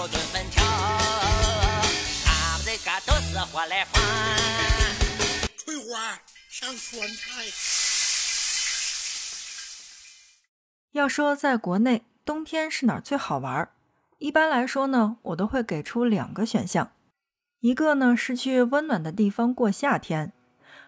[0.00, 4.02] 有炖粉条，俺们这嘎都是活来饭。
[5.58, 6.18] 翠花
[6.48, 7.44] 上酸菜。
[10.92, 13.72] 要说在国内冬天是哪儿最好玩儿？
[14.16, 16.92] 一般来说呢，我都会给出两个选项，
[17.60, 20.32] 一个呢是去温暖的地方过夏天，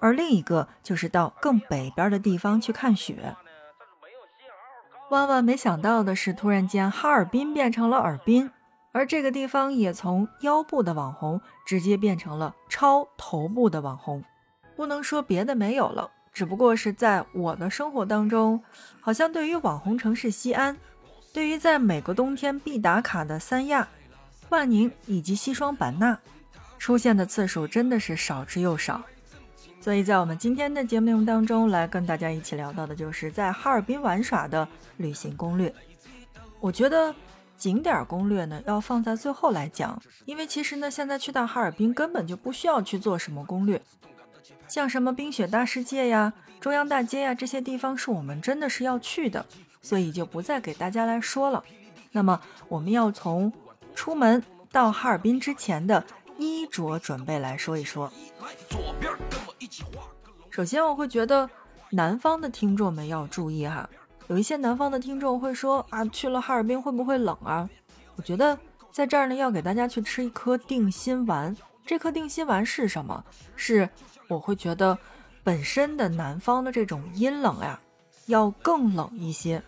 [0.00, 3.36] 而另一个就是到更北边的地方去看雪。
[5.10, 8.50] 万万没想到的是，突然间哈尔滨变成了尔滨，
[8.94, 14.22] 而这个地方也从腰部的网红直接变成了超头部的网红。
[14.76, 18.62] 不能说别的没有了，只不过是在我的生活当中，
[19.00, 20.76] 好像对于网红城市西安，
[21.32, 23.88] 对于在每个冬天必打卡的三亚、
[24.50, 26.16] 万宁以及西双版纳，
[26.78, 29.02] 出现的次数真的是少之又少。
[29.80, 34.66] 所以在我们今天的节目内容当中，来跟大家一起聊到的就是在哈尔滨玩耍的
[34.98, 35.74] 旅行攻略。
[36.60, 37.14] 我觉得
[37.56, 43.80] 景点攻略呢要放在最后来讲，因为其实呢现在去到哈尔滨根本就不需要去做什么攻略，
[44.68, 49.46] 像什么冰雪大世界呀、中央大街呀这些地方是我们真的是要去的，
[49.80, 51.62] 所以就不再给大家来说了。
[52.12, 53.52] 那么我们要从
[53.94, 56.04] 出门到哈尔滨之前的
[56.38, 58.12] 衣着准备来说一说。
[60.50, 61.48] 首先，我会觉得
[61.90, 63.88] 南方的听众们要注意哈，
[64.28, 67.68] 有一些南方的听众会说啊，去了哈尔滨会不会冷啊？
[68.16, 68.58] 我觉得
[68.90, 71.54] 在这儿呢，要给大家去吃一颗定心丸。
[71.84, 73.22] 这颗定心丸是什么？
[73.56, 73.88] 是
[74.28, 74.96] 我会觉得
[75.42, 77.78] 本身的南方的这种阴冷呀，
[78.26, 79.62] 要更冷一些。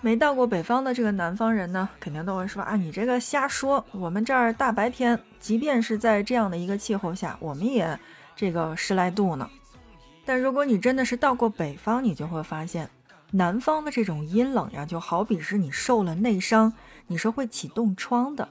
[0.00, 3.84] 没到过北方的这个南方人呢，肯定都会说啊，你这个瞎说。
[3.92, 7.98] 我们这儿大白天，即便是在这样的一个气候下，我们也
[8.34, 9.48] 这个十来度呢。
[10.24, 12.88] 但如果你真的是到过北方，你就会发现，
[13.36, 16.72] 南方的这种阴冷呀，就好比是你受了内伤，
[17.08, 18.48] 你是会起冻疮的。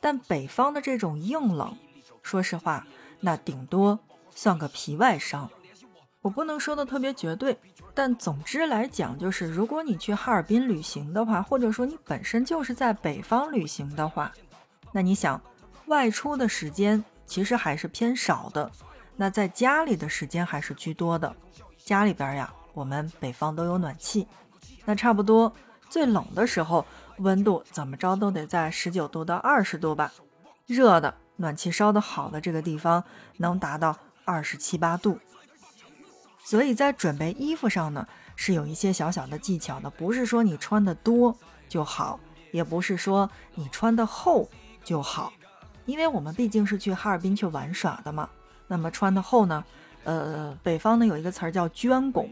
[0.00, 1.76] 但北方的这种硬冷，
[2.22, 2.86] 说实话，
[3.20, 3.98] 那顶多
[4.34, 5.50] 算个皮外伤。
[6.22, 7.54] 我不能说的特别绝对，
[7.92, 14.32] 但总之来讲，就是如果你去哈尔滨旅行的话，或者说你本身就是在北方旅行的话，
[14.90, 15.38] 那你想
[15.84, 18.72] 外出的时间其实还是偏少的。
[19.16, 21.36] 那在家里的时间还是居多的，
[21.76, 24.26] 家里边呀，我们北方都有暖气，
[24.84, 25.52] 那差不多
[25.88, 26.84] 最冷的时候，
[27.18, 30.12] 温度怎么着都得在十九度到二十度吧，
[30.66, 33.02] 热的暖气烧的好的这个地方
[33.38, 35.18] 能达到二十七八度，
[36.44, 41.36] 所以在准备衣服上呢，是有一些小小的技巧的，不是说你穿的多
[41.68, 42.18] 就好，
[42.50, 44.48] 也不是说你穿的厚
[44.82, 45.32] 就好，
[45.86, 48.28] 因为我们毕竟是去哈尔滨去玩耍的嘛。
[48.66, 49.64] 那么穿的厚呢？
[50.04, 52.28] 呃，北方呢有一个词儿叫绢拱，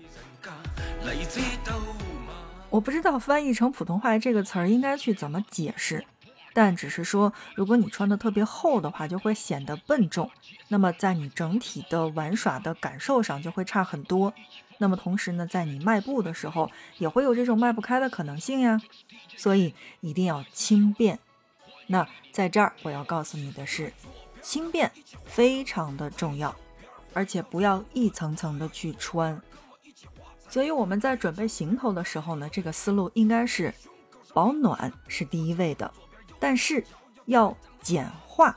[2.70, 6.04] 我不知道翻译成普通话这个词儿应该去怎么解释，
[6.52, 10.30] 但只是说，如果你穿的特别厚的话，就会显得笨重，
[10.68, 14.32] 那么在你整体的玩耍的感受上就会差很多。
[14.78, 18.80] 那么同时呢，在你迈步的时候也会有这种迈不开的可能性呀，
[19.36, 21.18] 所以一定要轻便。
[21.86, 23.92] 那在这儿我要告诉你的是。
[24.42, 24.90] 轻便
[25.24, 26.52] 非常的重要，
[27.14, 29.40] 而且不要一层层的去穿。
[30.52, 33.72] 所以我们在准备行头的时候呢，这个思路应该是
[34.34, 35.90] 保暖是第一位的，
[36.38, 36.84] 但是
[37.24, 38.54] 要简化。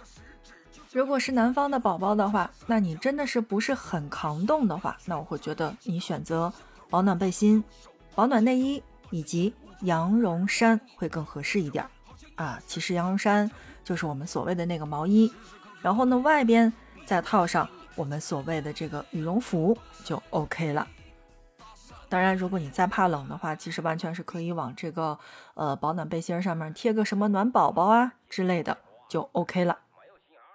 [0.91, 6.51] 如果是南方的宝宝的话，那你真的是不是很抗冻的话，那我会觉得你选择
[6.89, 7.63] 保暖背心、
[8.13, 9.53] 保暖内衣以及
[9.83, 11.85] 羊绒衫会更合适一点
[12.35, 12.61] 啊。
[12.67, 13.49] 其实羊绒衫
[13.85, 15.31] 就是我们所谓的那个毛衣。
[15.81, 16.73] 然后呢，外边
[17.05, 20.85] 再套上我们所谓的这个羽绒服就 OK 了。
[22.15, 25.19] 当然，如果你再怕冷的话，其实完全是可以往这个
[25.53, 28.77] 呃保暖背心上面贴个什么暖宝宝啊之类的
[29.09, 29.79] 就 OK 了。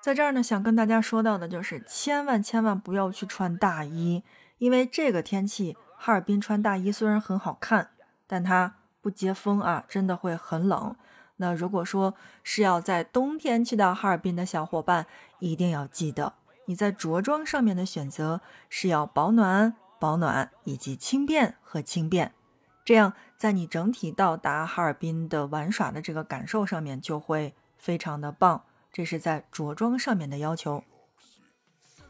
[0.01, 4.23] 在这儿呢，想跟大家说到的就是，千万千万不要去穿大衣，
[4.57, 7.91] 因为这个天气哈尔滨穿大衣虽然很好看，
[8.27, 10.97] 但它不接风啊，真的会很冷。
[11.37, 15.05] 那如果说是要在冬天去到哈尔滨的小伙伴，
[15.41, 16.33] 一定要记得
[16.65, 18.41] 你在着装上面的选择
[18.71, 22.33] 是要保暖、保暖以及轻便和轻便，
[22.85, 28.65] 这样在你整体到达哈尔滨的玩耍的这个感受上面就会非常的棒。
[28.93, 30.83] 这是在着装上面的要求。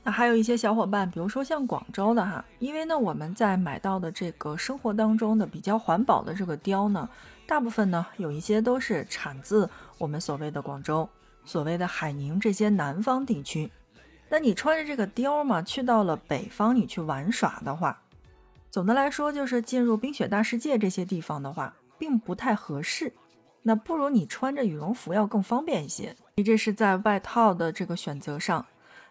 [0.02, 7.06] 那还有一些小伙伴，比如说像广州的哈，因为呢我们在买到的这个生活当中的比较环保的这个貂呢。
[7.46, 11.06] 大部分呢，有一些都是产自我们所谓的广州、
[11.44, 13.70] 所谓的海宁这些南方地区。
[14.31, 18.00] 那你穿着这个貂嘛，去到了北方，你去玩耍的话，
[18.71, 23.12] 总的来说就是进入冰雪大世界这些地方的话，并不太合适。
[23.62, 26.17] 那不如你穿着羽绒服要更方便一些。
[26.37, 28.65] 你这是在外套的这个选择上。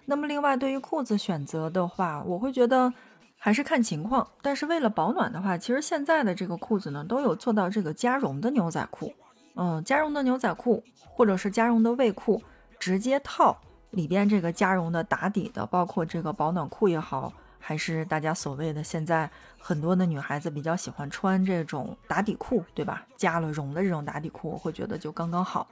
[0.06, 2.92] 那么另外对于裤子选择的话，我会觉得
[3.38, 4.28] 还是看情况。
[4.42, 9.14] 但是为了保暖的话，其实现在的这个裤子呢都有做到这个加绒的牛仔裤。
[9.56, 10.82] 嗯，加绒的牛仔裤
[11.12, 12.42] 或者是加绒的卫裤，
[12.80, 13.56] 直接套
[13.92, 17.34] 里边这个加绒的打底的，包括这个保暖裤也好。
[17.62, 23.06] 还是大家所谓的现在很多的女孩子比较喜欢穿这种打底裤，对吧？
[23.18, 25.68] 加了绒的这种打底裤，我会觉得就刚刚好。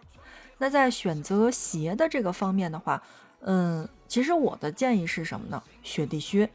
[0.57, 3.01] 那在选择鞋的这个方面的话，
[3.39, 5.63] 嗯，其实我的建议是什么呢？
[5.81, 6.49] 雪地靴，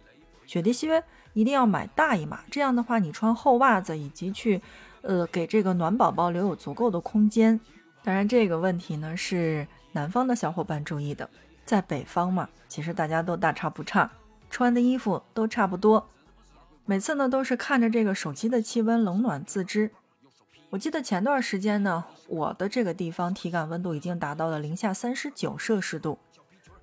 [0.46, 4.60] 雪地靴一定要买大一码，这样的话你穿厚袜子以及去，
[5.00, 7.58] 呃，给这个暖宝宝留有足够的空间。
[8.04, 11.30] 当然，这个问题呢是南方的小伙伴注意的，
[11.64, 14.10] 在北方嘛，其实大家都大差不差。
[14.50, 16.08] 穿的衣服都差不多，
[16.84, 19.90] 每次呢都是看着这个手机的气温冷暖自知。
[20.70, 26.18] 我记得前段时间呢，我的这个地方体感温度已经达到了零下三十九摄氏度，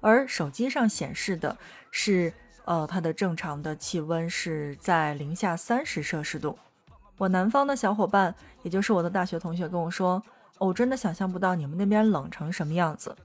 [0.01, 1.57] 而手机上显示的
[1.91, 2.33] 是，
[2.65, 6.57] 呃，它的正常的气温是在零下三十摄氏度。
[7.17, 8.33] 我南方的小伙伴，
[8.63, 10.23] 也就是我的大学同学跟我说，
[10.57, 13.15] 我真的想象不到你们那边冷成什么样子。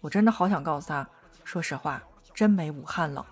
[0.00, 1.06] 我真的好想告诉他，
[1.44, 2.02] 说实话，
[2.34, 3.24] 真没武汉冷。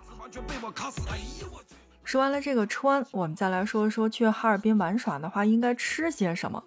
[2.03, 6.63] 说完了这个穿，我们再来说说去哈尔滨玩耍的话，应该吃些什么。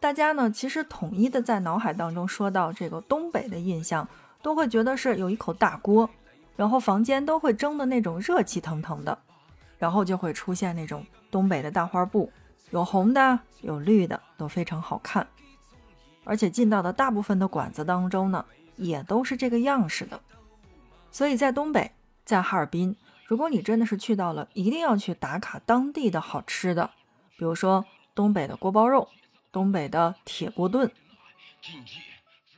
[0.00, 4.06] 大家呢，其实统一的在脑海当中说到这个东北的印象，
[4.42, 6.08] 都会觉得是有一口大锅，
[6.56, 9.16] 然后房间都会蒸的那种热气腾腾的，
[9.78, 12.30] 然后就会出现那种东北的大花布，
[12.70, 15.26] 有红的，有绿的，都非常好看。
[16.26, 18.44] 而且进到的大部分的馆子当中呢，
[18.76, 20.20] 也都是这个样式的。
[21.10, 21.92] 所以在东北，
[22.24, 26.90] 在哈尔滨，如果你真的是去到了，一定要去打卡当地的好吃的，
[27.38, 29.08] 比如说东北的锅包肉，
[29.50, 30.90] 东北的铁锅炖。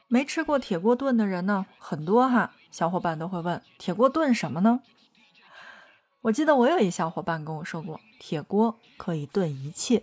[0.08, 4.80] 没吃过铁锅炖的人呢，很多哈，小伙伴都会问铁锅炖什么呢？
[6.22, 10.02] 我记得我有一小伙伴跟我说过，铁锅可以炖一切，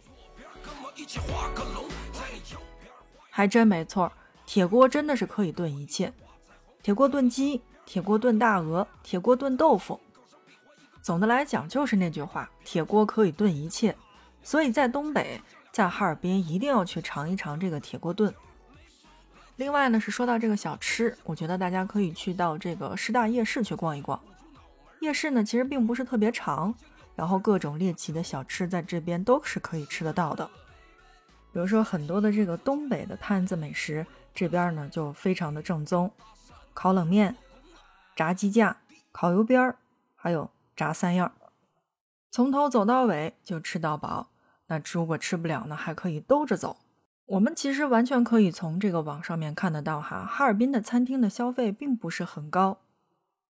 [3.36, 4.10] 还真没错，
[4.46, 6.14] 铁锅真的是可以炖一切，
[6.82, 7.62] 铁锅炖鸡。
[7.86, 10.00] 铁锅炖大鹅，铁锅炖豆腐。
[11.02, 13.94] 总的来讲，就是那句话，铁锅可以炖一切。
[14.42, 15.42] 所以在东北，
[15.74, 18.34] 在哈尔滨，一定要去尝一尝这个铁锅炖。
[19.58, 24.18] 另外呢，是说到这个小吃，我觉得大家可以去到这个师大夜市去逛一逛。
[25.02, 26.74] 夜市呢，其实并不是特别长，
[27.18, 30.50] 然后各种猎奇的小吃在这边都是可以吃得到的。
[31.56, 36.12] 比如说很多的这个东北的摊子美食，这边呢就非常的正宗，
[36.74, 37.34] 烤冷面。
[38.14, 38.76] 炸鸡架、
[39.14, 39.78] 烤油边儿，
[40.18, 41.32] 还有炸三样，
[42.30, 44.28] 从头走到尾就吃到饱。
[44.68, 46.76] 那如果吃不了呢，还可以兜着走。
[47.26, 52.80] 我们其实完全可以从这个网上面看得到，哈，哈尔滨的餐厅的消费并不是很高。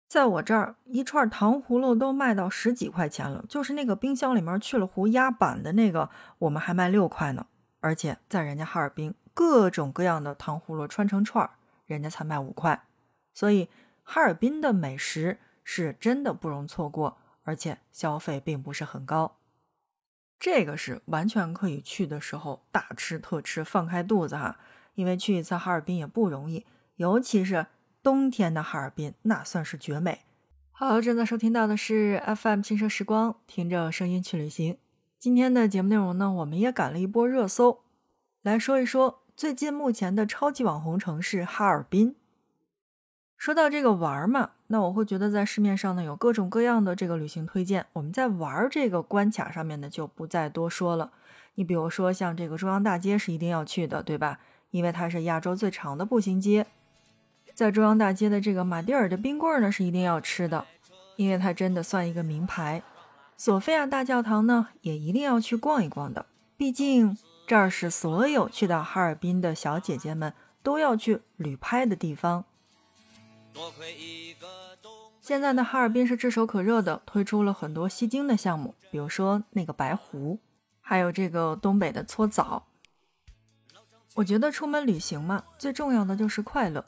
[0.06, 6.08] 在我这儿，一串糖葫芦都卖到十几块钱了，就是那个冰箱里面去了糊压板的那个，
[6.38, 7.44] 我们还卖六块呢。
[7.80, 11.52] 而且在人家哈尔滨，各种各样的糖葫芦串成串儿，
[11.86, 12.84] 人家才卖五块，
[13.32, 13.68] 所以。
[14.10, 19.36] 哈尔滨的美食是真的不容错过，而且消费并不是很高，
[20.40, 24.58] 这个是完全可以去的时候大吃特吃，放开肚子哈。
[24.94, 26.64] 因为去一次哈尔滨也不容易，
[26.96, 27.66] 尤其是
[28.02, 30.22] 冬天的哈尔滨，那算是绝美。
[30.70, 34.78] 好，正在收听到的是 FM 轻奢时光，听着声音去旅行。
[35.20, 37.80] 今天的节目内容呢，我们也赶了一波热搜，
[38.42, 42.14] 来说一说最近目前的超级网红城市哈尔滨。
[43.36, 51.10] 说到这个玩嘛，那我会觉得在市面上呢有各种各样的这个旅行推荐，我们在玩这个关卡上面呢就不再多说了。
[51.56, 54.38] 你比如说像这个中央大街是一定要去的，对吧？
[54.70, 56.64] 因为它是亚洲最长的步行街。
[57.54, 60.64] 在中央大街的这个马迭尔的冰棍呢是一定要吃的，
[61.16, 62.80] 因为它真的算一个名牌。
[63.40, 66.26] 索菲亚大教堂呢也一定要去逛一逛的，
[66.56, 67.16] 毕竟
[67.46, 72.44] 这儿是所有去到哈尔滨的小姐姐们都要去旅拍的地方。
[75.20, 80.40] 现在的哈尔滨是炙手可热的，推出了很多吸睛的项目，比如说那个白湖，
[80.80, 82.66] 还有这个东北的搓澡。
[84.16, 86.84] 我觉得出门旅行嘛，最重要的就是快乐。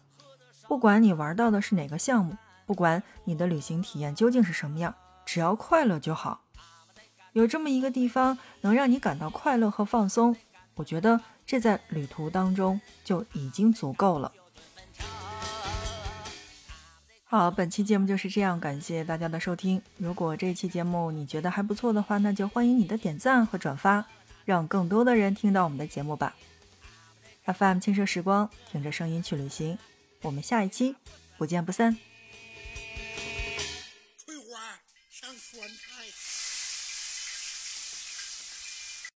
[0.66, 4.92] 不管你玩到的是哪个项目，不管你的旅行体验究竟是什么样，
[5.32, 6.40] 只要快乐就好。
[7.34, 10.34] 有这么一个地方能让你感到快乐和放松，
[10.74, 14.32] 我觉得这在旅途当中就已经足够了。
[17.22, 19.80] 好，本期节目就是这样，感谢大家的收听。
[19.98, 24.04] 如果这期节目你觉得还不错的话，那就欢迎你的点赞和转发。
[24.44, 26.34] 让更多的人听到我们的节目吧。
[27.44, 29.78] FM 轻奢时光，听着声音去旅行，
[30.22, 30.96] 我们下一期
[31.38, 31.96] 不见不散。